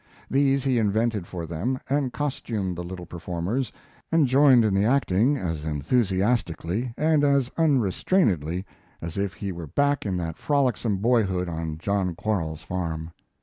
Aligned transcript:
These 0.31 0.63
he 0.63 0.79
invented 0.79 1.27
for 1.27 1.45
them, 1.45 1.77
and 1.87 2.11
costumed 2.11 2.75
the 2.75 2.83
little 2.83 3.05
performers, 3.05 3.71
and 4.11 4.25
joined 4.25 4.65
in 4.65 4.73
the 4.73 4.83
acting 4.83 5.37
as 5.37 5.63
enthusiastically 5.63 6.91
and 6.97 7.23
as 7.23 7.49
unrestrainedly 7.55 8.65
as 8.99 9.19
if 9.19 9.33
he 9.33 9.51
were 9.51 9.67
back 9.67 10.03
in 10.07 10.17
that 10.17 10.39
frolicsome 10.39 10.97
boyhood 10.97 11.47
on 11.47 11.77
John 11.77 12.15
Quarles's 12.15 12.63
farm. 12.63 13.11